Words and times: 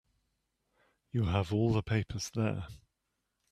You 1.11 1.25
have 1.25 1.53
all 1.53 1.73
the 1.73 1.83
papers 1.83 2.31
there. 2.33 2.65